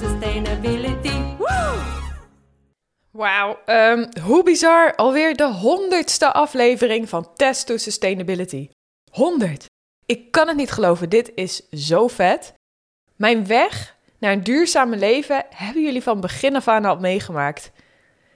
sustainability. 0.00 1.34
Wauw, 3.10 3.58
ehm, 3.66 4.06
hoe 4.22 4.42
bizar. 4.42 4.94
Alweer 4.94 5.36
de 5.36 5.52
honderdste 5.52 6.32
aflevering 6.32 7.08
van 7.08 7.28
Test 7.34 7.66
to 7.66 7.76
Sustainability. 7.76 8.68
100. 9.10 9.64
Ik 10.06 10.30
kan 10.30 10.48
het 10.48 10.56
niet 10.56 10.70
geloven, 10.70 11.08
dit 11.08 11.32
is 11.34 11.68
zo 11.68 12.08
vet. 12.08 12.52
Mijn 13.16 13.46
weg 13.46 13.96
naar 14.18 14.32
een 14.32 14.44
duurzame 14.44 14.96
leven 14.96 15.44
hebben 15.50 15.82
jullie 15.82 16.02
van 16.02 16.20
begin 16.20 16.56
af 16.56 16.68
aan 16.68 16.84
al 16.84 16.98
meegemaakt. 16.98 17.70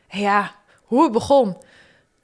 Ja, 0.08 0.54
hoe 0.82 1.02
het 1.02 1.12
begon. 1.12 1.56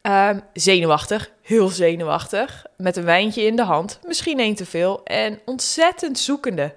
Ehm, 0.00 0.40
zenuwachtig, 0.52 1.32
heel 1.42 1.68
zenuwachtig, 1.68 2.66
met 2.76 2.96
een 2.96 3.04
wijntje 3.04 3.42
in 3.42 3.56
de 3.56 3.62
hand, 3.62 3.98
misschien 4.02 4.38
één 4.38 4.54
te 4.54 4.66
veel 4.66 5.04
en 5.04 5.40
ontzettend 5.44 6.18
zoekende. 6.18 6.74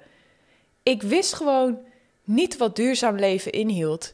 Ik 0.83 1.01
wist 1.01 1.33
gewoon 1.33 1.79
niet 2.29 2.57
wat 2.57 2.75
duurzaam 2.75 3.15
leven 3.15 3.51
inhield. 3.51 4.11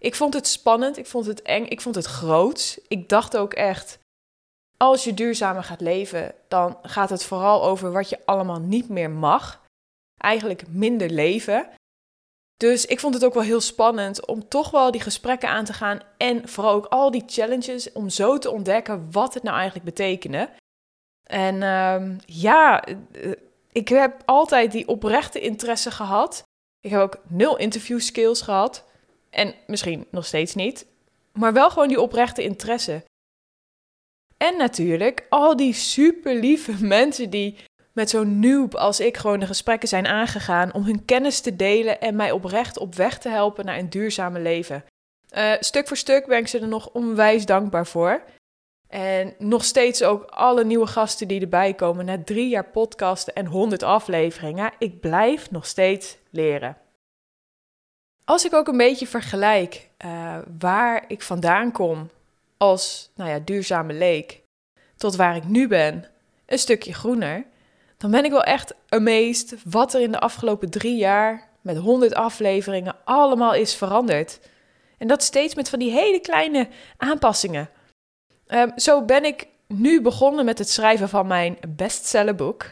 Ik 0.00 0.14
vond 0.14 0.34
het 0.34 0.46
spannend, 0.46 0.96
ik 0.96 1.06
vond 1.06 1.26
het 1.26 1.42
eng, 1.42 1.64
ik 1.66 1.80
vond 1.80 1.94
het 1.94 2.04
groots. 2.04 2.80
Ik 2.88 3.08
dacht 3.08 3.36
ook 3.36 3.54
echt, 3.54 3.98
als 4.76 5.04
je 5.04 5.14
duurzamer 5.14 5.64
gaat 5.64 5.80
leven, 5.80 6.34
dan 6.48 6.78
gaat 6.82 7.10
het 7.10 7.24
vooral 7.24 7.64
over 7.64 7.92
wat 7.92 8.08
je 8.08 8.18
allemaal 8.24 8.60
niet 8.60 8.88
meer 8.88 9.10
mag. 9.10 9.62
Eigenlijk 10.20 10.68
minder 10.68 11.10
leven. 11.10 11.70
Dus 12.56 12.86
ik 12.86 13.00
vond 13.00 13.14
het 13.14 13.24
ook 13.24 13.34
wel 13.34 13.42
heel 13.42 13.60
spannend 13.60 14.26
om 14.26 14.48
toch 14.48 14.70
wel 14.70 14.90
die 14.90 15.00
gesprekken 15.00 15.48
aan 15.48 15.64
te 15.64 15.72
gaan 15.72 16.00
en 16.16 16.48
vooral 16.48 16.74
ook 16.74 16.86
al 16.86 17.10
die 17.10 17.24
challenges 17.26 17.92
om 17.92 18.08
zo 18.08 18.38
te 18.38 18.50
ontdekken 18.50 19.12
wat 19.12 19.34
het 19.34 19.42
nou 19.42 19.56
eigenlijk 19.56 19.84
betekende. 19.84 20.50
En 21.22 21.62
ehm, 21.62 22.18
ja, 22.26 22.84
eh, 22.84 23.32
ik 23.72 23.88
heb 23.88 24.22
altijd 24.24 24.72
die 24.72 24.88
oprechte 24.88 25.40
interesse 25.40 25.90
gehad. 25.90 26.44
Ik 26.84 26.90
heb 26.90 27.00
ook 27.00 27.18
nul 27.28 27.56
interview 27.56 28.00
skills 28.00 28.40
gehad. 28.40 28.84
En 29.30 29.54
misschien 29.66 30.06
nog 30.10 30.26
steeds 30.26 30.54
niet. 30.54 30.86
Maar 31.32 31.52
wel 31.52 31.70
gewoon 31.70 31.88
die 31.88 32.00
oprechte 32.00 32.42
interesse. 32.42 33.04
En 34.36 34.56
natuurlijk 34.56 35.26
al 35.28 35.56
die 35.56 35.72
super 35.72 36.34
lieve 36.34 36.84
mensen 36.98 37.30
die 37.30 37.56
met 37.92 38.10
zo'n 38.10 38.38
noob 38.38 38.74
als 38.74 39.00
ik 39.00 39.16
gewoon 39.16 39.40
de 39.40 39.46
gesprekken 39.46 39.88
zijn 39.88 40.06
aangegaan 40.06 40.74
om 40.74 40.84
hun 40.84 41.04
kennis 41.04 41.40
te 41.40 41.56
delen 41.56 42.00
en 42.00 42.16
mij 42.16 42.30
oprecht 42.30 42.78
op 42.78 42.94
weg 42.94 43.18
te 43.18 43.28
helpen 43.28 43.64
naar 43.64 43.78
een 43.78 43.90
duurzame 43.90 44.40
leven. 44.40 44.84
Uh, 45.36 45.52
stuk 45.60 45.88
voor 45.88 45.96
stuk 45.96 46.26
ben 46.26 46.38
ik 46.38 46.48
ze 46.48 46.58
er 46.58 46.68
nog 46.68 46.90
onwijs 46.92 47.46
dankbaar 47.46 47.86
voor. 47.86 48.22
En 48.88 49.34
nog 49.38 49.64
steeds 49.64 50.02
ook 50.02 50.24
alle 50.24 50.64
nieuwe 50.64 50.86
gasten 50.86 51.28
die 51.28 51.40
erbij 51.40 51.74
komen 51.74 52.04
na 52.04 52.22
drie 52.24 52.48
jaar 52.48 52.64
podcasten 52.64 53.34
en 53.34 53.46
honderd 53.46 53.82
afleveringen. 53.82 54.72
Ik 54.78 55.00
blijf 55.00 55.50
nog 55.50 55.66
steeds 55.66 56.16
leren. 56.30 56.76
Als 58.24 58.44
ik 58.44 58.54
ook 58.54 58.68
een 58.68 58.76
beetje 58.76 59.06
vergelijk 59.06 59.88
uh, 60.04 60.38
waar 60.58 61.04
ik 61.08 61.22
vandaan 61.22 61.72
kom 61.72 62.10
als 62.56 63.10
nou 63.14 63.30
ja, 63.30 63.38
duurzame 63.38 63.92
leek 63.92 64.42
tot 64.96 65.16
waar 65.16 65.36
ik 65.36 65.44
nu 65.44 65.68
ben, 65.68 66.04
een 66.46 66.58
stukje 66.58 66.94
groener, 66.94 67.44
dan 67.96 68.10
ben 68.10 68.24
ik 68.24 68.30
wel 68.30 68.42
echt 68.42 68.74
amazed 68.88 69.56
wat 69.64 69.94
er 69.94 70.00
in 70.00 70.12
de 70.12 70.20
afgelopen 70.20 70.70
drie 70.70 70.96
jaar 70.96 71.48
met 71.60 71.76
honderd 71.76 72.14
afleveringen 72.14 72.96
allemaal 73.04 73.54
is 73.54 73.74
veranderd. 73.74 74.40
En 74.98 75.06
dat 75.06 75.22
steeds 75.22 75.54
met 75.54 75.68
van 75.68 75.78
die 75.78 75.90
hele 75.90 76.20
kleine 76.20 76.68
aanpassingen. 76.96 77.68
Um, 78.48 78.72
zo 78.76 79.04
ben 79.04 79.24
ik 79.24 79.46
nu 79.66 80.00
begonnen 80.00 80.44
met 80.44 80.58
het 80.58 80.70
schrijven 80.70 81.08
van 81.08 81.26
mijn 81.26 81.58
bestsellerboek. 81.68 82.66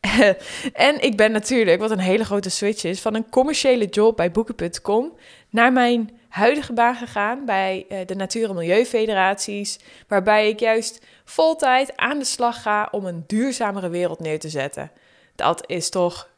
en 0.72 1.02
ik 1.02 1.16
ben 1.16 1.32
natuurlijk, 1.32 1.80
wat 1.80 1.90
een 1.90 1.98
hele 1.98 2.24
grote 2.24 2.50
switch 2.50 2.84
is, 2.84 3.00
van 3.00 3.14
een 3.14 3.30
commerciële 3.30 3.86
job 3.86 4.16
bij 4.16 4.30
boeken.com 4.30 5.12
naar 5.50 5.72
mijn 5.72 6.18
huidige 6.28 6.72
baan 6.72 6.94
gegaan 6.94 7.44
bij 7.44 7.86
uh, 7.88 7.98
de 8.06 8.14
Natuur- 8.14 8.48
en 8.48 8.54
Milieufederaties, 8.54 9.78
waarbij 10.08 10.48
ik 10.48 10.60
juist 10.60 11.04
voltijd 11.24 11.96
aan 11.96 12.18
de 12.18 12.24
slag 12.24 12.62
ga 12.62 12.88
om 12.90 13.06
een 13.06 13.24
duurzamere 13.26 13.88
wereld 13.88 14.20
neer 14.20 14.38
te 14.38 14.48
zetten. 14.48 14.90
Dat 15.34 15.64
is 15.66 15.90
toch 15.90 16.28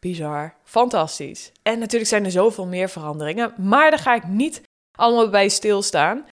bizar, 0.00 0.54
fantastisch. 0.64 1.52
En 1.62 1.78
natuurlijk 1.78 2.10
zijn 2.10 2.24
er 2.24 2.30
zoveel 2.30 2.66
meer 2.66 2.88
veranderingen, 2.88 3.54
maar 3.56 3.90
daar 3.90 3.98
ga 3.98 4.14
ik 4.14 4.26
niet 4.26 4.62
allemaal 4.92 5.28
bij 5.28 5.48
stilstaan. 5.48 6.26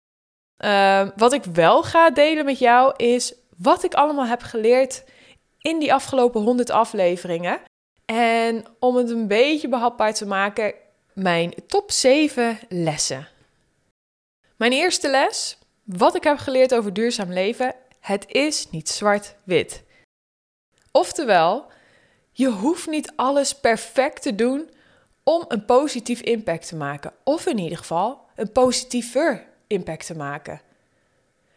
Uh, 0.58 1.08
wat 1.16 1.32
ik 1.32 1.44
wel 1.44 1.82
ga 1.82 2.10
delen 2.10 2.44
met 2.44 2.58
jou 2.58 2.94
is 2.96 3.34
wat 3.56 3.84
ik 3.84 3.94
allemaal 3.94 4.26
heb 4.26 4.42
geleerd 4.42 5.04
in 5.58 5.78
die 5.78 5.92
afgelopen 5.92 6.42
100 6.42 6.70
afleveringen. 6.70 7.60
En 8.04 8.64
om 8.78 8.96
het 8.96 9.10
een 9.10 9.28
beetje 9.28 9.68
behapbaar 9.68 10.14
te 10.14 10.26
maken, 10.26 10.74
mijn 11.12 11.54
top 11.66 11.90
7 11.90 12.58
lessen. 12.68 13.28
Mijn 14.56 14.72
eerste 14.72 15.10
les, 15.10 15.58
wat 15.82 16.14
ik 16.14 16.24
heb 16.24 16.38
geleerd 16.38 16.74
over 16.74 16.92
duurzaam 16.92 17.32
leven, 17.32 17.74
het 18.00 18.24
is 18.28 18.70
niet 18.70 18.88
zwart-wit. 18.88 19.84
Oftewel, 20.92 21.66
je 22.32 22.48
hoeft 22.48 22.86
niet 22.86 23.12
alles 23.16 23.54
perfect 23.60 24.22
te 24.22 24.34
doen 24.34 24.70
om 25.22 25.44
een 25.48 25.64
positief 25.64 26.20
impact 26.20 26.68
te 26.68 26.76
maken. 26.76 27.12
Of 27.24 27.46
in 27.46 27.58
ieder 27.58 27.78
geval 27.78 28.20
een 28.34 28.52
positiever 28.52 29.46
impact 29.74 30.06
te 30.06 30.16
maken. 30.16 30.60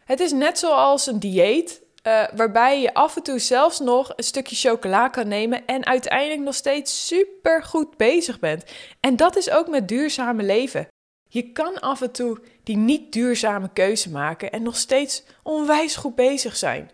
Het 0.04 0.20
is 0.20 0.32
net 0.32 0.58
zoals 0.58 1.06
een 1.06 1.18
dieet, 1.18 1.82
uh, 2.02 2.24
waarbij 2.34 2.80
je 2.80 2.94
af 2.94 3.16
en 3.16 3.22
toe 3.22 3.38
zelfs 3.38 3.78
nog 3.80 4.12
een 4.16 4.24
stukje 4.24 4.56
chocola 4.56 5.08
kan 5.08 5.28
nemen 5.28 5.66
en 5.66 5.86
uiteindelijk 5.86 6.40
nog 6.40 6.54
steeds 6.54 7.06
super 7.06 7.62
goed 7.62 7.96
bezig 7.96 8.38
bent. 8.38 8.64
En 9.00 9.16
dat 9.16 9.36
is 9.36 9.50
ook 9.50 9.68
met 9.68 9.88
duurzame 9.88 10.42
leven. 10.42 10.88
Je 11.28 11.52
kan 11.52 11.80
af 11.80 12.00
en 12.00 12.12
toe 12.12 12.38
die 12.62 12.76
niet 12.76 13.12
duurzame 13.12 13.70
keuze 13.72 14.10
maken 14.10 14.50
en 14.50 14.62
nog 14.62 14.76
steeds 14.76 15.24
onwijs 15.42 15.96
goed 15.96 16.14
bezig 16.14 16.56
zijn. 16.56 16.90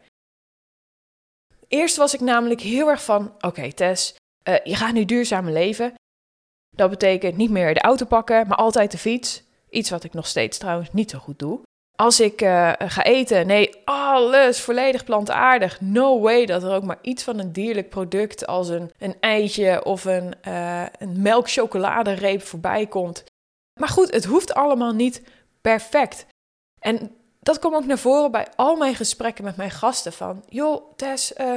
Eerst 1.69 1.97
was 1.97 2.15
ik 2.15 2.21
namelijk 2.21 2.61
heel 2.61 2.89
erg 2.89 3.05
van: 3.05 3.35
oké, 3.41 3.73
Tess, 3.73 4.15
uh, 4.49 4.55
je 4.65 4.77
gaat 4.77 4.93
nu 4.93 5.05
duurzaam 5.05 5.49
leven. 5.49 5.95
Dat 6.77 6.91
betekent 6.91 7.37
niet 7.37 7.51
meer 7.51 7.75
de 7.75 7.81
auto 7.81 8.07
pakken, 8.07 8.47
maar 8.47 8.57
altijd 8.57 8.91
de 8.91 8.99
fiets. 8.99 9.44
Iets 9.75 9.91
wat 9.91 10.05
ik 10.05 10.13
nog 10.13 10.27
steeds 10.27 10.59
trouwens 10.59 10.89
niet 10.93 11.11
zo 11.11 11.19
goed 11.19 11.39
doe. 11.39 11.61
Als 11.97 12.21
ik 12.21 12.43
uh, 12.43 12.73
ga 12.79 13.03
eten, 13.03 13.47
nee, 13.47 13.71
alles 13.85 14.61
volledig 14.61 15.05
plantaardig. 15.05 15.81
No 15.81 16.21
way 16.21 16.47
dat 16.47 16.63
er 16.63 16.75
ook 16.75 16.85
maar 16.85 16.99
iets 17.03 17.23
van 17.23 17.39
een 17.39 17.53
dierlijk 17.53 17.89
product 17.89 18.47
als 18.47 18.69
een, 18.69 18.93
een 18.99 19.17
eitje 19.21 19.85
of 19.85 20.05
een, 20.05 20.35
uh, 20.49 20.83
een 20.99 21.23
melkchocoladereep 21.23 22.43
voorbij 22.43 22.87
komt. 22.87 23.25
Maar 23.81 23.89
goed, 23.89 24.11
het 24.11 24.25
hoeft 24.25 24.55
allemaal 24.55 24.93
niet 24.93 25.23
perfect. 25.61 26.27
En 26.81 27.17
dat 27.41 27.59
komt 27.59 27.75
ook 27.75 27.87
naar 27.87 27.99
voren 27.99 28.31
bij 28.31 28.47
al 28.57 28.77
mijn 28.77 28.95
gesprekken 28.95 29.45
met 29.45 29.57
mijn 29.57 29.71
gasten 29.71 30.13
van... 30.13 30.45
joh, 30.49 30.95
Tess, 30.97 31.33
uh, 31.33 31.57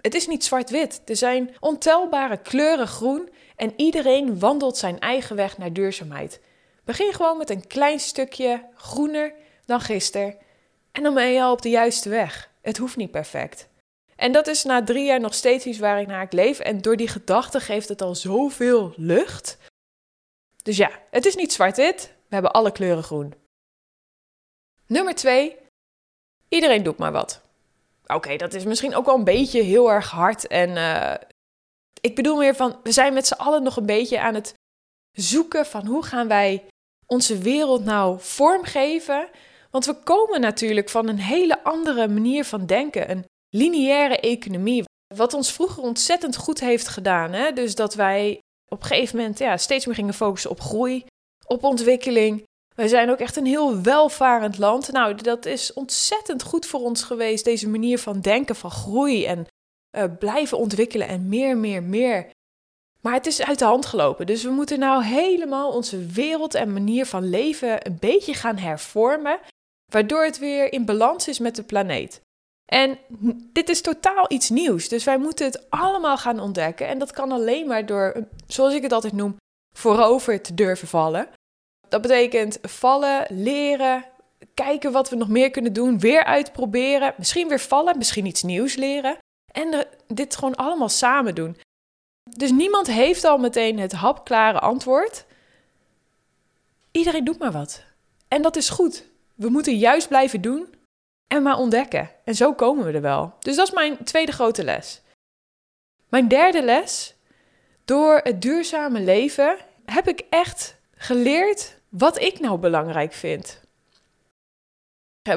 het 0.00 0.14
is 0.14 0.26
niet 0.26 0.44
zwart-wit. 0.44 1.02
Er 1.04 1.16
zijn 1.16 1.56
ontelbare 1.60 2.36
kleuren 2.36 2.88
groen 2.88 3.28
en 3.56 3.72
iedereen 3.76 4.38
wandelt 4.38 4.76
zijn 4.76 4.98
eigen 5.00 5.36
weg 5.36 5.58
naar 5.58 5.72
duurzaamheid. 5.72 6.40
Begin 6.84 7.12
gewoon 7.12 7.38
met 7.38 7.50
een 7.50 7.66
klein 7.66 8.00
stukje 8.00 8.68
groener 8.74 9.34
dan 9.64 9.80
gisteren 9.80 10.38
en 10.92 11.02
dan 11.02 11.14
ben 11.14 11.32
je 11.32 11.42
al 11.42 11.52
op 11.52 11.62
de 11.62 11.70
juiste 11.70 12.08
weg. 12.08 12.50
Het 12.62 12.76
hoeft 12.76 12.96
niet 12.96 13.10
perfect. 13.10 13.68
En 14.16 14.32
dat 14.32 14.46
is 14.46 14.64
na 14.64 14.84
drie 14.84 15.04
jaar 15.04 15.20
nog 15.20 15.34
steeds 15.34 15.66
iets 15.66 15.78
waar 15.78 16.00
ik 16.00 16.06
naar 16.06 16.22
ik 16.22 16.32
leef. 16.32 16.58
En 16.58 16.80
door 16.80 16.96
die 16.96 17.08
gedachte 17.08 17.60
geeft 17.60 17.88
het 17.88 18.02
al 18.02 18.14
zoveel 18.14 18.92
lucht. 18.96 19.58
Dus 20.62 20.76
ja, 20.76 20.90
het 21.10 21.26
is 21.26 21.34
niet 21.34 21.52
zwart-wit. 21.52 22.12
We 22.28 22.34
hebben 22.34 22.52
alle 22.52 22.72
kleuren 22.72 23.02
groen. 23.02 23.34
Nummer 24.86 25.14
twee. 25.14 25.56
Iedereen 26.48 26.82
doet 26.82 26.98
maar 26.98 27.12
wat. 27.12 27.40
Oké, 28.06 28.36
dat 28.36 28.54
is 28.54 28.64
misschien 28.64 28.94
ook 28.94 29.06
wel 29.06 29.14
een 29.14 29.24
beetje 29.24 29.62
heel 29.62 29.90
erg 29.90 30.10
hard. 30.10 30.46
En 30.46 30.70
uh, 30.70 31.14
ik 32.00 32.14
bedoel 32.14 32.36
meer 32.36 32.54
van, 32.54 32.80
we 32.82 32.92
zijn 32.92 33.14
met 33.14 33.26
z'n 33.26 33.34
allen 33.34 33.62
nog 33.62 33.76
een 33.76 33.86
beetje 33.86 34.20
aan 34.20 34.34
het 34.34 34.54
zoeken 35.12 35.66
van 35.66 35.86
hoe 35.86 36.04
gaan 36.04 36.28
wij 36.28 36.66
onze 37.06 37.38
wereld 37.38 37.84
nou 37.84 38.16
vormgeven. 38.20 39.28
Want 39.70 39.86
we 39.86 39.94
komen 39.94 40.40
natuurlijk 40.40 40.88
van 40.88 41.08
een 41.08 41.18
hele 41.18 41.64
andere 41.64 42.08
manier 42.08 42.44
van 42.44 42.66
denken, 42.66 43.10
een 43.10 43.24
lineaire 43.48 44.20
economie. 44.20 44.84
Wat 45.14 45.34
ons 45.34 45.52
vroeger 45.52 45.82
ontzettend 45.82 46.36
goed 46.36 46.60
heeft 46.60 46.88
gedaan. 46.88 47.32
Hè? 47.32 47.52
Dus 47.52 47.74
dat 47.74 47.94
wij 47.94 48.38
op 48.68 48.80
een 48.80 48.86
gegeven 48.86 49.16
moment 49.16 49.38
ja, 49.38 49.56
steeds 49.56 49.86
meer 49.86 49.94
gingen 49.94 50.14
focussen 50.14 50.50
op 50.50 50.60
groei, 50.60 51.04
op 51.46 51.64
ontwikkeling. 51.64 52.44
Wij 52.74 52.88
zijn 52.88 53.10
ook 53.10 53.18
echt 53.18 53.36
een 53.36 53.46
heel 53.46 53.82
welvarend 53.82 54.58
land. 54.58 54.92
Nou, 54.92 55.14
dat 55.14 55.46
is 55.46 55.72
ontzettend 55.72 56.42
goed 56.42 56.66
voor 56.66 56.80
ons 56.80 57.02
geweest, 57.02 57.44
deze 57.44 57.68
manier 57.68 57.98
van 57.98 58.20
denken, 58.20 58.56
van 58.56 58.70
groei 58.70 59.26
en 59.26 59.46
uh, 59.96 60.04
blijven 60.18 60.58
ontwikkelen 60.58 61.08
en 61.08 61.28
meer, 61.28 61.56
meer, 61.56 61.82
meer. 61.82 62.30
Maar 63.04 63.14
het 63.14 63.26
is 63.26 63.42
uit 63.42 63.58
de 63.58 63.64
hand 63.64 63.86
gelopen. 63.86 64.26
Dus 64.26 64.42
we 64.42 64.50
moeten 64.50 64.78
nou 64.78 65.04
helemaal 65.04 65.72
onze 65.72 66.06
wereld 66.06 66.54
en 66.54 66.72
manier 66.72 67.06
van 67.06 67.28
leven 67.28 67.86
een 67.86 67.96
beetje 68.00 68.34
gaan 68.34 68.56
hervormen, 68.56 69.38
waardoor 69.92 70.24
het 70.24 70.38
weer 70.38 70.72
in 70.72 70.84
balans 70.84 71.28
is 71.28 71.38
met 71.38 71.56
de 71.56 71.62
planeet. 71.62 72.20
En 72.64 72.98
dit 73.52 73.68
is 73.68 73.80
totaal 73.80 74.24
iets 74.28 74.50
nieuws. 74.50 74.88
Dus 74.88 75.04
wij 75.04 75.18
moeten 75.18 75.46
het 75.46 75.70
allemaal 75.70 76.16
gaan 76.16 76.40
ontdekken. 76.40 76.86
En 76.86 76.98
dat 76.98 77.10
kan 77.10 77.32
alleen 77.32 77.66
maar 77.66 77.86
door, 77.86 78.26
zoals 78.46 78.74
ik 78.74 78.82
het 78.82 78.92
altijd 78.92 79.12
noem, 79.12 79.36
voorover 79.76 80.42
te 80.42 80.54
durven 80.54 80.88
vallen. 80.88 81.28
Dat 81.88 82.02
betekent 82.02 82.58
vallen, 82.62 83.26
leren, 83.28 84.04
kijken 84.54 84.92
wat 84.92 85.10
we 85.10 85.16
nog 85.16 85.28
meer 85.28 85.50
kunnen 85.50 85.72
doen, 85.72 85.98
weer 85.98 86.24
uitproberen, 86.24 87.14
misschien 87.16 87.48
weer 87.48 87.60
vallen, 87.60 87.98
misschien 87.98 88.26
iets 88.26 88.42
nieuws 88.42 88.74
leren 88.74 89.16
en 89.52 89.86
dit 90.06 90.34
gewoon 90.36 90.54
allemaal 90.54 90.88
samen 90.88 91.34
doen. 91.34 91.56
Dus 92.30 92.50
niemand 92.50 92.86
heeft 92.86 93.24
al 93.24 93.38
meteen 93.38 93.78
het 93.78 93.92
hapklare 93.92 94.58
antwoord. 94.58 95.24
Iedereen 96.90 97.24
doet 97.24 97.38
maar 97.38 97.52
wat. 97.52 97.84
En 98.28 98.42
dat 98.42 98.56
is 98.56 98.68
goed. 98.68 99.04
We 99.34 99.48
moeten 99.48 99.76
juist 99.76 100.08
blijven 100.08 100.40
doen 100.40 100.74
en 101.26 101.42
maar 101.42 101.58
ontdekken. 101.58 102.10
En 102.24 102.34
zo 102.34 102.54
komen 102.54 102.84
we 102.84 102.92
er 102.92 103.00
wel. 103.00 103.34
Dus 103.38 103.56
dat 103.56 103.66
is 103.66 103.74
mijn 103.74 104.04
tweede 104.04 104.32
grote 104.32 104.64
les. 104.64 105.02
Mijn 106.08 106.28
derde 106.28 106.62
les. 106.62 107.14
Door 107.84 108.20
het 108.22 108.42
duurzame 108.42 109.00
leven 109.00 109.56
heb 109.84 110.08
ik 110.08 110.26
echt 110.30 110.76
geleerd 110.94 111.80
wat 111.88 112.20
ik 112.20 112.40
nou 112.40 112.58
belangrijk 112.58 113.12
vind. 113.12 113.63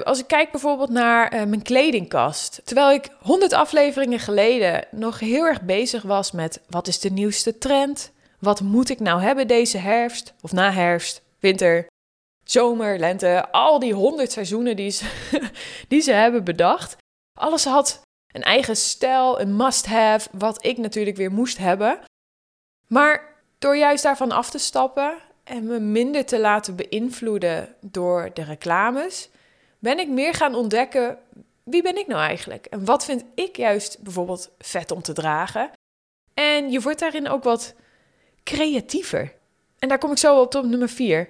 Als 0.03 0.19
ik 0.19 0.27
kijk 0.27 0.51
bijvoorbeeld 0.51 0.89
naar 0.89 1.33
uh, 1.33 1.43
mijn 1.43 1.61
kledingkast. 1.61 2.61
Terwijl 2.63 2.91
ik 2.91 3.09
100 3.19 3.53
afleveringen 3.53 4.19
geleden 4.19 4.85
nog 4.91 5.19
heel 5.19 5.45
erg 5.45 5.61
bezig 5.61 6.03
was 6.03 6.31
met 6.31 6.61
wat 6.69 6.87
is 6.87 6.99
de 6.99 7.09
nieuwste 7.09 7.57
trend? 7.57 8.11
Wat 8.39 8.61
moet 8.61 8.89
ik 8.89 8.99
nou 8.99 9.21
hebben 9.21 9.47
deze 9.47 9.77
herfst? 9.77 10.33
Of 10.41 10.51
na 10.51 10.71
herfst, 10.71 11.21
winter, 11.39 11.87
zomer, 12.43 12.99
lente. 12.99 13.51
Al 13.51 13.79
die 13.79 13.93
100 13.93 14.31
seizoenen 14.31 14.75
die 14.75 14.99
die 15.87 16.01
ze 16.01 16.11
hebben 16.11 16.43
bedacht. 16.43 16.97
Alles 17.39 17.65
had 17.65 18.01
een 18.33 18.43
eigen 18.43 18.75
stijl, 18.75 19.41
een 19.41 19.55
must-have, 19.55 20.29
wat 20.31 20.65
ik 20.65 20.77
natuurlijk 20.77 21.17
weer 21.17 21.31
moest 21.31 21.57
hebben. 21.57 21.99
Maar 22.87 23.35
door 23.59 23.77
juist 23.77 24.03
daarvan 24.03 24.31
af 24.31 24.49
te 24.49 24.57
stappen 24.57 25.17
en 25.43 25.65
me 25.65 25.79
minder 25.79 26.25
te 26.25 26.39
laten 26.39 26.75
beïnvloeden 26.75 27.75
door 27.81 28.29
de 28.33 28.43
reclames, 28.43 29.29
ben 29.79 29.99
ik 29.99 30.07
meer 30.07 30.33
gaan 30.33 30.55
ontdekken 30.55 31.19
wie 31.69 31.81
ben 31.81 31.97
ik 31.97 32.07
nou 32.07 32.21
eigenlijk? 32.21 32.65
En 32.65 32.85
wat 32.85 33.05
vind 33.05 33.23
ik 33.35 33.55
juist 33.55 33.99
bijvoorbeeld 33.99 34.49
vet 34.59 34.91
om 34.91 35.01
te 35.01 35.13
dragen? 35.13 35.71
En 36.33 36.71
je 36.71 36.81
wordt 36.81 36.99
daarin 36.99 37.27
ook 37.27 37.43
wat 37.43 37.75
creatiever. 38.43 39.33
En 39.79 39.89
daar 39.89 39.97
kom 39.97 40.11
ik 40.11 40.17
zo 40.17 40.41
op 40.41 40.55
op 40.55 40.65
nummer 40.65 40.89
4. 40.89 41.29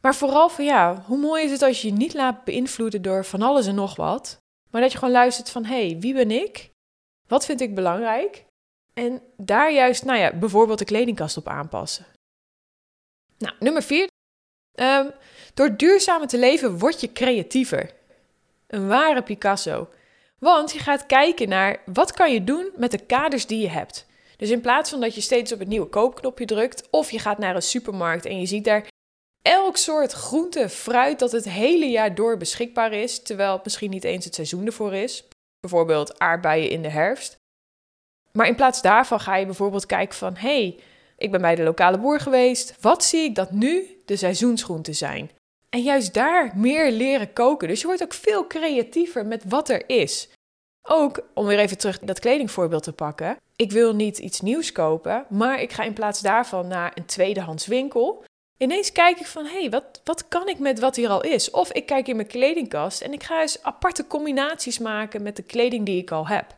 Maar 0.00 0.14
vooral 0.14 0.48
van 0.48 0.64
ja, 0.64 1.02
hoe 1.06 1.18
mooi 1.18 1.44
is 1.44 1.50
het 1.50 1.62
als 1.62 1.82
je 1.82 1.88
je 1.88 1.94
niet 1.94 2.14
laat 2.14 2.44
beïnvloeden 2.44 3.02
door 3.02 3.24
van 3.24 3.42
alles 3.42 3.66
en 3.66 3.74
nog 3.74 3.96
wat. 3.96 4.38
Maar 4.70 4.80
dat 4.80 4.92
je 4.92 4.98
gewoon 4.98 5.14
luistert 5.14 5.50
van 5.50 5.64
hé, 5.64 5.86
hey, 5.86 5.98
wie 5.98 6.14
ben 6.14 6.30
ik? 6.30 6.70
Wat 7.28 7.44
vind 7.44 7.60
ik 7.60 7.74
belangrijk? 7.74 8.44
En 8.94 9.22
daar 9.36 9.72
juist, 9.72 10.04
nou 10.04 10.18
ja, 10.18 10.32
bijvoorbeeld 10.32 10.78
de 10.78 10.84
kledingkast 10.84 11.36
op 11.36 11.48
aanpassen. 11.48 12.06
Nou, 13.38 13.54
nummer 13.58 13.82
4. 13.82 14.08
Ehm, 14.72 15.10
door 15.56 15.76
duurzamer 15.76 16.28
te 16.28 16.38
leven 16.38 16.78
word 16.78 17.00
je 17.00 17.12
creatiever. 17.12 17.90
Een 18.66 18.88
ware 18.88 19.22
Picasso. 19.22 19.88
Want 20.38 20.72
je 20.72 20.78
gaat 20.78 21.06
kijken 21.06 21.48
naar 21.48 21.80
wat 21.84 22.12
kan 22.12 22.32
je 22.32 22.44
doen 22.44 22.70
met 22.76 22.90
de 22.90 22.98
kaders 22.98 23.46
die 23.46 23.60
je 23.60 23.68
hebt. 23.68 24.06
Dus 24.36 24.50
in 24.50 24.60
plaats 24.60 24.90
van 24.90 25.00
dat 25.00 25.14
je 25.14 25.20
steeds 25.20 25.52
op 25.52 25.58
het 25.58 25.68
nieuwe 25.68 25.86
koopknopje 25.86 26.44
drukt, 26.44 26.88
of 26.90 27.10
je 27.10 27.18
gaat 27.18 27.38
naar 27.38 27.54
een 27.54 27.62
supermarkt 27.62 28.24
en 28.24 28.40
je 28.40 28.46
ziet 28.46 28.64
daar 28.64 28.88
elk 29.42 29.76
soort 29.76 30.12
groente, 30.12 30.68
fruit 30.68 31.18
dat 31.18 31.32
het 31.32 31.48
hele 31.48 31.86
jaar 31.86 32.14
door 32.14 32.36
beschikbaar 32.36 32.92
is, 32.92 33.22
terwijl 33.22 33.52
het 33.52 33.64
misschien 33.64 33.90
niet 33.90 34.04
eens 34.04 34.24
het 34.24 34.34
seizoen 34.34 34.66
ervoor 34.66 34.94
is. 34.94 35.24
Bijvoorbeeld 35.60 36.18
aardbeien 36.18 36.70
in 36.70 36.82
de 36.82 36.90
herfst. 36.90 37.36
Maar 38.32 38.46
in 38.46 38.54
plaats 38.54 38.82
daarvan 38.82 39.20
ga 39.20 39.36
je 39.36 39.46
bijvoorbeeld 39.46 39.86
kijken 39.86 40.16
van, 40.16 40.36
hé, 40.36 40.60
hey, 40.60 40.78
ik 41.16 41.30
ben 41.30 41.40
bij 41.40 41.54
de 41.54 41.62
lokale 41.62 41.98
boer 41.98 42.20
geweest. 42.20 42.76
Wat 42.80 43.04
zie 43.04 43.22
ik 43.22 43.34
dat 43.34 43.50
nu 43.50 44.02
de 44.04 44.16
seizoensgroenten 44.16 44.94
zijn? 44.94 45.30
En 45.76 45.82
juist 45.82 46.14
daar 46.14 46.52
meer 46.54 46.90
leren 46.90 47.32
koken. 47.32 47.68
Dus 47.68 47.80
je 47.80 47.86
wordt 47.86 48.02
ook 48.02 48.12
veel 48.12 48.46
creatiever 48.46 49.26
met 49.26 49.42
wat 49.48 49.68
er 49.68 49.88
is. 49.88 50.28
Ook, 50.82 51.20
om 51.34 51.46
weer 51.46 51.58
even 51.58 51.78
terug 51.78 51.98
dat 51.98 52.20
kledingvoorbeeld 52.20 52.82
te 52.82 52.92
pakken. 52.92 53.36
Ik 53.56 53.72
wil 53.72 53.94
niet 53.94 54.18
iets 54.18 54.40
nieuws 54.40 54.72
kopen, 54.72 55.26
maar 55.28 55.60
ik 55.60 55.72
ga 55.72 55.82
in 55.82 55.92
plaats 55.92 56.20
daarvan 56.20 56.68
naar 56.68 56.92
een 56.94 57.04
tweedehands 57.04 57.66
winkel. 57.66 58.24
Ineens 58.58 58.92
kijk 58.92 59.20
ik 59.20 59.26
van, 59.26 59.44
hé, 59.44 59.60
hey, 59.60 59.70
wat, 59.70 60.00
wat 60.04 60.28
kan 60.28 60.48
ik 60.48 60.58
met 60.58 60.78
wat 60.78 60.96
hier 60.96 61.08
al 61.08 61.22
is? 61.22 61.50
Of 61.50 61.72
ik 61.72 61.86
kijk 61.86 62.08
in 62.08 62.16
mijn 62.16 62.28
kledingkast 62.28 63.00
en 63.00 63.12
ik 63.12 63.22
ga 63.22 63.40
eens 63.40 63.62
aparte 63.62 64.06
combinaties 64.06 64.78
maken 64.78 65.22
met 65.22 65.36
de 65.36 65.42
kleding 65.42 65.86
die 65.86 66.00
ik 66.00 66.10
al 66.10 66.28
heb. 66.28 66.54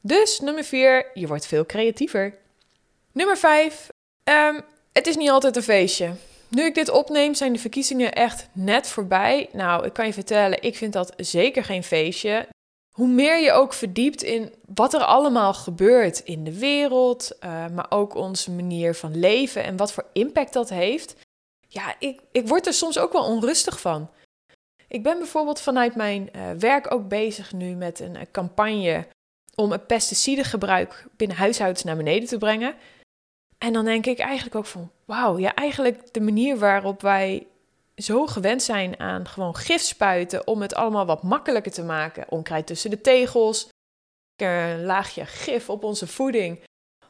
Dus 0.00 0.40
nummer 0.40 0.64
4, 0.64 1.10
je 1.14 1.26
wordt 1.26 1.46
veel 1.46 1.66
creatiever. 1.66 2.34
Nummer 3.12 3.36
5, 3.36 3.88
ehm, 4.24 4.60
het 4.92 5.06
is 5.06 5.16
niet 5.16 5.30
altijd 5.30 5.56
een 5.56 5.62
feestje. 5.62 6.12
Nu 6.50 6.64
ik 6.64 6.74
dit 6.74 6.90
opneem, 6.90 7.34
zijn 7.34 7.52
de 7.52 7.58
verkiezingen 7.58 8.12
echt 8.12 8.48
net 8.52 8.88
voorbij. 8.88 9.48
Nou, 9.52 9.86
ik 9.86 9.92
kan 9.92 10.06
je 10.06 10.12
vertellen, 10.12 10.62
ik 10.62 10.76
vind 10.76 10.92
dat 10.92 11.12
zeker 11.16 11.64
geen 11.64 11.84
feestje. 11.84 12.48
Hoe 12.90 13.08
meer 13.08 13.42
je 13.42 13.52
ook 13.52 13.72
verdiept 13.72 14.22
in 14.22 14.54
wat 14.74 14.94
er 14.94 15.04
allemaal 15.04 15.54
gebeurt 15.54 16.18
in 16.18 16.44
de 16.44 16.58
wereld, 16.58 17.36
uh, 17.44 17.66
maar 17.68 17.86
ook 17.88 18.14
onze 18.14 18.50
manier 18.50 18.94
van 18.94 19.18
leven 19.18 19.64
en 19.64 19.76
wat 19.76 19.92
voor 19.92 20.06
impact 20.12 20.52
dat 20.52 20.68
heeft, 20.68 21.16
ja, 21.68 21.94
ik, 21.98 22.20
ik 22.32 22.48
word 22.48 22.66
er 22.66 22.72
soms 22.72 22.98
ook 22.98 23.12
wel 23.12 23.24
onrustig 23.24 23.80
van. 23.80 24.10
Ik 24.88 25.02
ben 25.02 25.18
bijvoorbeeld 25.18 25.60
vanuit 25.60 25.94
mijn 25.94 26.30
uh, 26.36 26.50
werk 26.58 26.92
ook 26.92 27.08
bezig 27.08 27.52
nu 27.52 27.74
met 27.74 28.00
een 28.00 28.14
uh, 28.14 28.20
campagne 28.32 29.06
om 29.54 29.72
het 29.72 29.86
pesticidengebruik 29.86 31.06
binnen 31.16 31.36
huishoudens 31.36 31.84
naar 31.84 31.96
beneden 31.96 32.28
te 32.28 32.38
brengen. 32.38 32.74
En 33.64 33.72
dan 33.72 33.84
denk 33.84 34.06
ik 34.06 34.18
eigenlijk 34.18 34.56
ook 34.56 34.66
van, 34.66 34.90
wauw, 35.04 35.38
ja, 35.38 35.54
eigenlijk 35.54 36.12
de 36.12 36.20
manier 36.20 36.58
waarop 36.58 37.00
wij 37.00 37.46
zo 37.96 38.26
gewend 38.26 38.62
zijn 38.62 39.00
aan 39.00 39.28
gewoon 39.28 39.56
gif 39.56 39.80
spuiten 39.80 40.46
om 40.46 40.62
het 40.62 40.74
allemaal 40.74 41.06
wat 41.06 41.22
makkelijker 41.22 41.72
te 41.72 41.82
maken. 41.82 42.30
Onkruid 42.30 42.66
tussen 42.66 42.90
de 42.90 43.00
tegels, 43.00 43.68
een 44.36 44.84
laagje 44.84 45.26
gif 45.26 45.70
op 45.70 45.84
onze 45.84 46.06
voeding. 46.06 46.60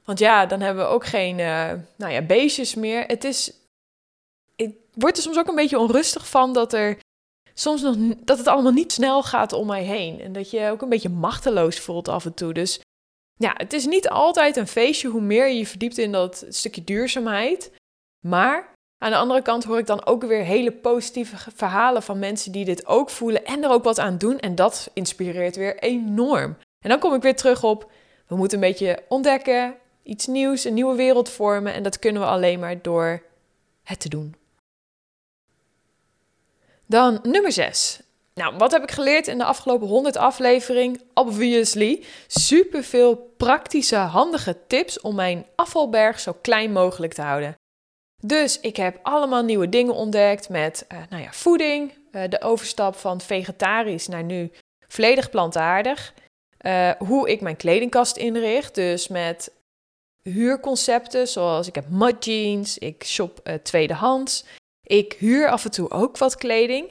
Want 0.04 0.18
ja, 0.18 0.46
dan 0.46 0.60
hebben 0.60 0.84
we 0.84 0.90
ook 0.90 1.06
geen 1.06 1.38
uh, 1.38 1.72
nou 1.96 2.12
ja, 2.12 2.22
beestjes 2.22 2.74
meer. 2.74 3.04
Het 3.06 3.24
is, 3.24 3.52
ik 4.56 4.76
word 4.94 5.16
er 5.16 5.22
soms 5.22 5.38
ook 5.38 5.48
een 5.48 5.54
beetje 5.54 5.78
onrustig 5.78 6.28
van 6.28 6.52
dat 6.52 6.72
er 6.72 6.98
soms 7.54 7.82
nog 7.82 7.96
dat 8.24 8.38
het 8.38 8.46
allemaal 8.46 8.72
niet 8.72 8.92
snel 8.92 9.22
gaat 9.22 9.52
om 9.52 9.66
mij 9.66 9.82
heen. 9.82 10.20
En 10.20 10.32
dat 10.32 10.50
je 10.50 10.70
ook 10.70 10.82
een 10.82 10.88
beetje 10.88 11.08
machteloos 11.08 11.80
voelt 11.80 12.08
af 12.08 12.24
en 12.24 12.34
toe. 12.34 12.52
Dus 12.52 12.80
ja, 13.40 13.52
het 13.56 13.72
is 13.72 13.86
niet 13.86 14.08
altijd 14.08 14.56
een 14.56 14.66
feestje 14.66 15.08
hoe 15.08 15.20
meer 15.20 15.48
je 15.48 15.58
je 15.58 15.66
verdiept 15.66 15.98
in 15.98 16.12
dat 16.12 16.44
stukje 16.48 16.84
duurzaamheid. 16.84 17.72
Maar 18.26 18.72
aan 18.98 19.10
de 19.10 19.16
andere 19.16 19.42
kant 19.42 19.64
hoor 19.64 19.78
ik 19.78 19.86
dan 19.86 20.06
ook 20.06 20.24
weer 20.24 20.42
hele 20.42 20.72
positieve 20.72 21.50
verhalen 21.54 22.02
van 22.02 22.18
mensen 22.18 22.52
die 22.52 22.64
dit 22.64 22.86
ook 22.86 23.10
voelen 23.10 23.44
en 23.44 23.64
er 23.64 23.70
ook 23.70 23.84
wat 23.84 23.98
aan 23.98 24.18
doen. 24.18 24.38
En 24.38 24.54
dat 24.54 24.90
inspireert 24.92 25.56
weer 25.56 25.78
enorm. 25.78 26.56
En 26.84 26.88
dan 26.88 26.98
kom 26.98 27.14
ik 27.14 27.22
weer 27.22 27.36
terug 27.36 27.64
op, 27.64 27.90
we 28.26 28.36
moeten 28.36 28.62
een 28.62 28.68
beetje 28.68 29.02
ontdekken, 29.08 29.74
iets 30.02 30.26
nieuws, 30.26 30.64
een 30.64 30.74
nieuwe 30.74 30.96
wereld 30.96 31.28
vormen. 31.28 31.72
En 31.72 31.82
dat 31.82 31.98
kunnen 31.98 32.22
we 32.22 32.28
alleen 32.28 32.60
maar 32.60 32.82
door 32.82 33.22
het 33.82 34.00
te 34.00 34.08
doen. 34.08 34.34
Dan 36.86 37.18
nummer 37.22 37.52
6. 37.52 38.00
Nou, 38.34 38.56
wat 38.56 38.72
heb 38.72 38.82
ik 38.82 38.90
geleerd 38.90 39.26
in 39.26 39.38
de 39.38 39.44
afgelopen 39.44 39.88
100 39.88 40.16
aflevering? 40.16 41.02
Obviously, 41.14 42.04
superveel 42.26 43.16
praktische, 43.36 43.96
handige 43.96 44.66
tips 44.66 45.00
om 45.00 45.14
mijn 45.14 45.46
afvalberg 45.54 46.20
zo 46.20 46.36
klein 46.40 46.72
mogelijk 46.72 47.12
te 47.12 47.22
houden. 47.22 47.54
Dus 48.22 48.60
ik 48.60 48.76
heb 48.76 48.98
allemaal 49.02 49.42
nieuwe 49.42 49.68
dingen 49.68 49.94
ontdekt 49.94 50.48
met 50.48 50.86
uh, 50.92 50.98
nou 51.10 51.22
ja, 51.22 51.32
voeding, 51.32 51.92
uh, 52.12 52.22
de 52.28 52.42
overstap 52.42 52.94
van 52.96 53.20
vegetarisch 53.20 54.08
naar 54.08 54.24
nu 54.24 54.52
volledig 54.88 55.30
plantaardig. 55.30 56.14
Uh, 56.66 56.90
hoe 56.98 57.30
ik 57.30 57.40
mijn 57.40 57.56
kledingkast 57.56 58.16
inricht, 58.16 58.74
dus 58.74 59.08
met 59.08 59.52
huurconcepten 60.22 61.28
zoals 61.28 61.68
ik 61.68 61.74
heb 61.74 61.88
mud 61.88 62.24
jeans, 62.24 62.78
ik 62.78 63.04
shop 63.04 63.58
tweedehands. 63.62 64.44
Ik 64.82 65.12
huur 65.12 65.48
af 65.48 65.64
en 65.64 65.70
toe 65.70 65.90
ook 65.90 66.18
wat 66.18 66.36
kleding. 66.36 66.89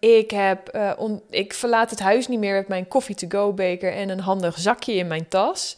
Ik, 0.00 0.30
heb, 0.30 0.74
uh, 0.74 1.16
ik 1.30 1.54
verlaat 1.54 1.90
het 1.90 2.00
huis 2.00 2.28
niet 2.28 2.38
meer 2.38 2.54
met 2.54 2.68
mijn 2.68 2.88
coffee-to-go 2.88 3.52
beker 3.52 3.92
en 3.92 4.08
een 4.08 4.20
handig 4.20 4.58
zakje 4.58 4.92
in 4.92 5.06
mijn 5.06 5.28
tas. 5.28 5.76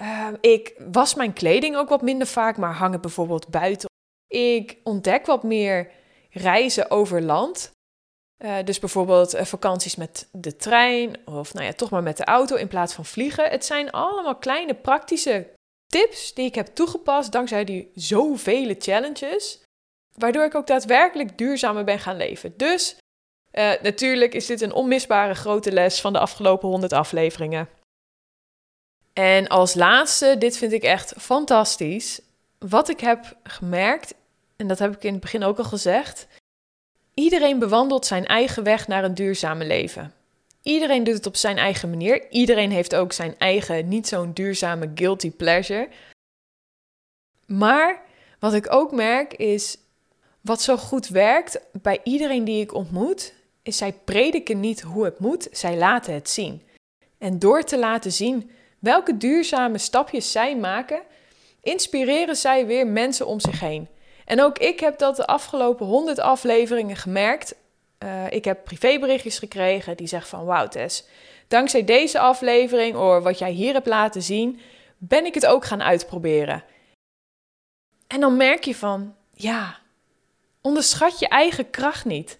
Uh, 0.00 0.28
ik 0.40 0.74
was 0.92 1.14
mijn 1.14 1.32
kleding 1.32 1.76
ook 1.76 1.88
wat 1.88 2.02
minder 2.02 2.26
vaak, 2.26 2.56
maar 2.56 2.74
hang 2.74 2.92
het 2.92 3.00
bijvoorbeeld 3.00 3.48
buiten. 3.48 3.88
Ik 4.26 4.78
ontdek 4.84 5.26
wat 5.26 5.42
meer 5.42 5.90
reizen 6.30 6.90
over 6.90 7.22
land. 7.22 7.70
Uh, 8.38 8.56
dus 8.64 8.78
bijvoorbeeld 8.78 9.34
uh, 9.34 9.44
vakanties 9.44 9.96
met 9.96 10.28
de 10.32 10.56
trein 10.56 11.26
of 11.26 11.54
nou 11.54 11.66
ja, 11.66 11.72
toch 11.72 11.90
maar 11.90 12.02
met 12.02 12.16
de 12.16 12.24
auto 12.24 12.56
in 12.56 12.68
plaats 12.68 12.94
van 12.94 13.04
vliegen. 13.04 13.50
Het 13.50 13.64
zijn 13.64 13.90
allemaal 13.90 14.36
kleine 14.36 14.74
praktische 14.74 15.54
tips 15.86 16.34
die 16.34 16.46
ik 16.46 16.54
heb 16.54 16.66
toegepast 16.66 17.32
dankzij 17.32 17.64
die 17.64 17.90
zoveel 17.94 18.74
challenges. 18.78 19.62
Waardoor 20.18 20.44
ik 20.44 20.54
ook 20.54 20.66
daadwerkelijk 20.66 21.38
duurzamer 21.38 21.84
ben 21.84 21.98
gaan 21.98 22.16
leven. 22.16 22.56
Dus 22.56 22.96
uh, 23.54 23.72
natuurlijk 23.82 24.34
is 24.34 24.46
dit 24.46 24.60
een 24.60 24.72
onmisbare 24.72 25.34
grote 25.34 25.72
les 25.72 26.00
van 26.00 26.12
de 26.12 26.18
afgelopen 26.18 26.68
100 26.68 26.92
afleveringen. 26.92 27.68
En 29.12 29.48
als 29.48 29.74
laatste, 29.74 30.38
dit 30.38 30.56
vind 30.56 30.72
ik 30.72 30.82
echt 30.82 31.14
fantastisch. 31.18 32.20
wat 32.58 32.88
ik 32.88 33.00
heb 33.00 33.36
gemerkt, 33.42 34.14
en 34.56 34.66
dat 34.66 34.78
heb 34.78 34.94
ik 34.94 35.04
in 35.04 35.12
het 35.12 35.20
begin 35.20 35.44
ook 35.44 35.58
al 35.58 35.64
gezegd, 35.64 36.26
iedereen 37.14 37.58
bewandelt 37.58 38.06
zijn 38.06 38.26
eigen 38.26 38.62
weg 38.62 38.88
naar 38.88 39.04
een 39.04 39.14
duurzame 39.14 39.64
leven. 39.64 40.14
Iedereen 40.62 41.04
doet 41.04 41.14
het 41.14 41.26
op 41.26 41.36
zijn 41.36 41.58
eigen 41.58 41.90
manier. 41.90 42.30
Iedereen 42.30 42.70
heeft 42.70 42.94
ook 42.94 43.12
zijn 43.12 43.38
eigen 43.38 43.88
niet 43.88 44.08
zo'n 44.08 44.32
duurzame 44.32 44.90
guilty 44.94 45.30
pleasure. 45.30 45.88
Maar 47.46 48.02
wat 48.38 48.54
ik 48.54 48.72
ook 48.72 48.92
merk 48.92 49.34
is, 49.34 49.76
wat 50.40 50.62
zo 50.62 50.76
goed 50.76 51.08
werkt 51.08 51.60
bij 51.72 52.00
iedereen 52.04 52.44
die 52.44 52.60
ik 52.60 52.74
ontmoet, 52.74 53.34
is 53.64 53.76
zij 53.76 53.92
prediken 53.92 54.60
niet 54.60 54.80
hoe 54.80 55.04
het 55.04 55.18
moet, 55.18 55.48
zij 55.52 55.76
laten 55.76 56.14
het 56.14 56.30
zien. 56.30 56.62
En 57.18 57.38
door 57.38 57.62
te 57.62 57.78
laten 57.78 58.12
zien 58.12 58.50
welke 58.78 59.16
duurzame 59.16 59.78
stapjes 59.78 60.32
zij 60.32 60.56
maken, 60.56 61.02
inspireren 61.62 62.36
zij 62.36 62.66
weer 62.66 62.86
mensen 62.86 63.26
om 63.26 63.40
zich 63.40 63.60
heen. 63.60 63.88
En 64.24 64.42
ook 64.42 64.58
ik 64.58 64.80
heb 64.80 64.98
dat 64.98 65.16
de 65.16 65.26
afgelopen 65.26 65.86
100 65.86 66.18
afleveringen 66.18 66.96
gemerkt. 66.96 67.54
Uh, 67.98 68.30
ik 68.30 68.44
heb 68.44 68.64
privéberichtjes 68.64 69.38
gekregen 69.38 69.96
die 69.96 70.06
zeggen 70.06 70.28
van 70.28 70.44
wauw 70.44 70.68
Tess, 70.68 71.04
dankzij 71.48 71.84
deze 71.84 72.18
aflevering 72.18 72.96
of 72.96 73.22
wat 73.22 73.38
jij 73.38 73.50
hier 73.50 73.72
hebt 73.72 73.86
laten 73.86 74.22
zien, 74.22 74.60
ben 74.98 75.24
ik 75.24 75.34
het 75.34 75.46
ook 75.46 75.64
gaan 75.64 75.82
uitproberen. 75.82 76.64
En 78.06 78.20
dan 78.20 78.36
merk 78.36 78.64
je 78.64 78.74
van, 78.74 79.14
ja, 79.32 79.78
onderschat 80.60 81.18
je 81.18 81.28
eigen 81.28 81.70
kracht 81.70 82.04
niet. 82.04 82.38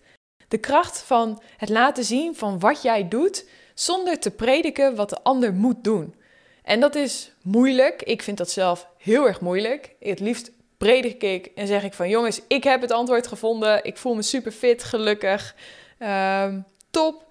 De 0.54 0.60
kracht 0.60 1.02
van 1.02 1.42
het 1.56 1.68
laten 1.68 2.04
zien 2.04 2.36
van 2.36 2.58
wat 2.58 2.82
jij 2.82 3.08
doet, 3.08 3.44
zonder 3.74 4.18
te 4.18 4.30
prediken 4.30 4.94
wat 4.94 5.10
de 5.10 5.22
ander 5.22 5.54
moet 5.54 5.84
doen. 5.84 6.14
En 6.62 6.80
dat 6.80 6.94
is 6.94 7.32
moeilijk. 7.42 8.02
Ik 8.02 8.22
vind 8.22 8.38
dat 8.38 8.50
zelf 8.50 8.88
heel 8.98 9.26
erg 9.26 9.40
moeilijk. 9.40 9.94
Het 10.00 10.20
liefst 10.20 10.50
predik 10.76 11.22
ik 11.22 11.46
en 11.46 11.66
zeg 11.66 11.84
ik 11.84 11.92
van 11.92 12.08
jongens, 12.08 12.40
ik 12.48 12.64
heb 12.64 12.80
het 12.80 12.90
antwoord 12.90 13.26
gevonden. 13.26 13.84
Ik 13.84 13.96
voel 13.96 14.14
me 14.14 14.22
super 14.22 14.52
fit, 14.52 14.84
gelukkig. 14.84 15.54
Ehm, 15.98 16.60
top. 16.90 17.26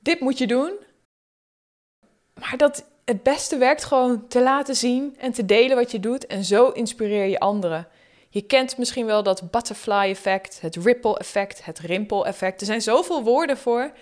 Dit 0.00 0.20
moet 0.20 0.38
je 0.38 0.46
doen. 0.46 0.72
Maar 2.40 2.56
dat 2.56 2.84
het 3.04 3.22
beste 3.22 3.56
werkt 3.58 3.84
gewoon 3.84 4.28
te 4.28 4.42
laten 4.42 4.76
zien 4.76 5.16
en 5.18 5.32
te 5.32 5.44
delen 5.44 5.76
wat 5.76 5.90
je 5.90 6.00
doet. 6.00 6.26
En 6.26 6.44
zo 6.44 6.68
inspireer 6.68 7.26
je 7.26 7.40
anderen. 7.40 7.88
Je 8.34 8.42
kent 8.42 8.78
misschien 8.78 9.06
wel 9.06 9.22
dat 9.22 9.50
butterfly 9.50 10.08
effect, 10.10 10.60
het 10.60 10.76
ripple 10.76 11.18
effect, 11.18 11.64
het 11.64 11.78
rimpel 11.78 12.26
effect. 12.26 12.60
Er 12.60 12.66
zijn 12.66 12.82
zoveel 12.82 13.22
woorden 13.22 13.56
voor. 13.56 13.92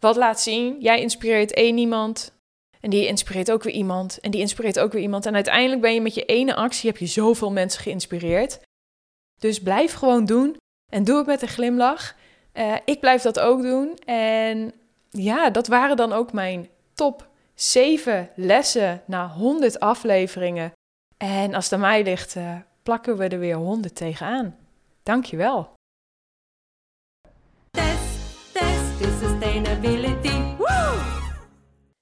Wat 0.00 0.16
laat 0.16 0.40
zien? 0.40 0.80
Jij 0.80 1.00
inspireert 1.00 1.52
één 1.52 1.78
iemand. 1.78 2.32
En 2.80 2.90
die 2.90 3.06
inspireert 3.06 3.50
ook 3.50 3.62
weer 3.62 3.74
iemand. 3.74 4.20
En 4.20 4.30
die 4.30 4.40
inspireert 4.40 4.78
ook 4.78 4.92
weer 4.92 5.02
iemand. 5.02 5.26
En 5.26 5.34
uiteindelijk 5.34 5.80
ben 5.80 5.94
je 5.94 6.00
met 6.00 6.14
je 6.14 6.24
ene 6.24 6.54
actie 6.54 6.90
heb 6.90 6.98
je 6.98 7.06
zoveel 7.06 7.52
mensen 7.52 7.82
geïnspireerd. 7.82 8.60
Dus 9.40 9.62
blijf 9.62 9.92
gewoon 9.92 10.24
doen. 10.24 10.56
En 10.92 11.04
doe 11.04 11.16
het 11.16 11.26
met 11.26 11.42
een 11.42 11.48
glimlach. 11.48 12.16
Uh, 12.54 12.74
ik 12.84 13.00
blijf 13.00 13.22
dat 13.22 13.40
ook 13.40 13.62
doen. 13.62 13.96
En 14.04 14.72
ja, 15.10 15.50
dat 15.50 15.66
waren 15.66 15.96
dan 15.96 16.12
ook 16.12 16.32
mijn 16.32 16.68
top 16.94 17.28
7 17.54 18.30
lessen 18.34 19.02
na 19.06 19.28
100 19.28 19.80
afleveringen. 19.80 20.72
En 21.16 21.54
als 21.54 21.64
het 21.64 21.72
aan 21.72 21.80
mij 21.80 22.02
ligt, 22.02 22.36
uh, 22.36 22.56
plakken 22.86 23.16
we 23.16 23.28
er 23.28 23.38
weer 23.38 23.56
100 23.56 23.94
tegenaan. 23.94 24.56
Dankjewel. 25.02 25.72
Test, 27.70 28.52
test. 28.52 30.05